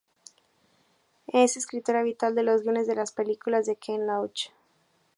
[1.27, 4.47] Es escritor habitual de los guiones de las películas de Ken Loach.